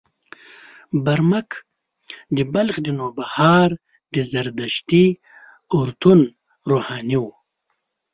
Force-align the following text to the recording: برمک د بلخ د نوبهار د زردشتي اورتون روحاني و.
برمک 1.05 1.49
د 2.35 2.37
بلخ 2.53 2.75
د 2.83 2.87
نوبهار 2.99 3.69
د 4.13 4.15
زردشتي 4.31 5.05
اورتون 5.73 6.19
روحاني 6.69 7.17
و. 7.23 7.25